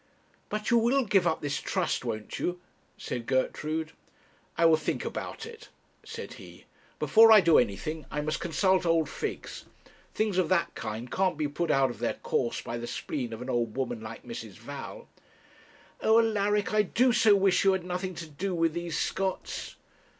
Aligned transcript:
'But 0.49 0.71
you 0.71 0.79
will 0.79 1.05
give 1.05 1.27
up 1.27 1.41
this 1.41 1.61
trust, 1.61 2.03
won't 2.03 2.39
you?' 2.39 2.59
said 2.97 3.27
Gertrude. 3.27 3.91
'I 4.57 4.65
will 4.65 4.75
think 4.75 5.05
about 5.05 5.45
it,' 5.45 5.69
said 6.03 6.33
he. 6.41 6.65
'Before 6.97 7.31
I 7.31 7.39
do 7.39 7.59
anything 7.59 8.07
I 8.09 8.21
must 8.21 8.39
consult 8.39 8.83
old 8.83 9.07
Figgs. 9.09 9.65
Things 10.15 10.39
of 10.39 10.49
that 10.49 10.73
kind 10.73 11.11
can't 11.11 11.37
be 11.37 11.47
put 11.47 11.69
out 11.69 11.91
of 11.91 11.99
their 11.99 12.15
course 12.15 12.61
by 12.61 12.79
the 12.79 12.87
spleen 12.87 13.31
of 13.31 13.43
an 13.43 13.49
old 13.51 13.77
woman 13.77 14.01
like 14.01 14.23
Mrs. 14.25 14.53
Val.' 14.53 15.07
'Oh, 16.01 16.17
Alaric, 16.17 16.73
I 16.73 16.81
do 16.81 17.13
so 17.13 17.35
wish 17.35 17.63
you 17.63 17.73
had 17.73 17.81
had 17.83 17.87
nothing 17.87 18.15
to 18.15 18.25
do 18.25 18.55
with 18.55 18.73
these 18.73 18.97
Scotts!' 18.97 19.75